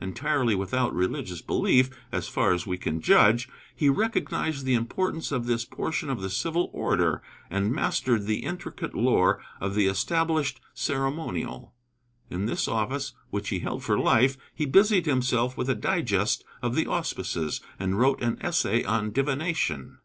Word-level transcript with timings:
Entirely 0.00 0.54
without 0.54 0.94
religious 0.94 1.42
belief, 1.42 1.90
as 2.12 2.28
far 2.28 2.52
as 2.52 2.64
we 2.68 2.78
can 2.78 3.00
judge, 3.00 3.48
he 3.74 3.88
recognized 3.88 4.64
the 4.64 4.74
importance 4.74 5.32
of 5.32 5.44
this 5.46 5.64
portion 5.64 6.08
of 6.08 6.20
the 6.22 6.30
civil 6.30 6.70
order, 6.72 7.20
and 7.50 7.72
mastered 7.72 8.26
the 8.26 8.44
intricate 8.44 8.94
lore 8.94 9.42
of 9.60 9.74
the 9.74 9.88
established 9.88 10.60
ceremonial. 10.72 11.74
In 12.30 12.46
this 12.46 12.68
office, 12.68 13.14
which 13.30 13.48
he 13.48 13.58
held 13.58 13.82
for 13.82 13.98
life, 13.98 14.36
he 14.54 14.66
busied 14.66 15.06
himself 15.06 15.56
with 15.56 15.68
a 15.68 15.74
Digest 15.74 16.44
of 16.62 16.76
the 16.76 16.86
Auspices 16.86 17.60
and 17.76 17.98
wrote 17.98 18.22
an 18.22 18.38
essay 18.40 18.84
on 18.84 19.10
Divination. 19.10 19.98